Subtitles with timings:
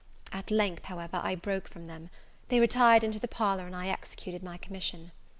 [0.31, 2.09] At length, however, I broke from them;
[2.47, 5.11] they retired into the parlour, and I executed my commission.